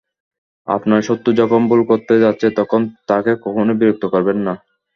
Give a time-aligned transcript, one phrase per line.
[0.67, 4.53] আপনার শত্রু যখন ভুল করতে যাচ্ছে, তখন তাকে কখনোই বিরক্ত করবেন না।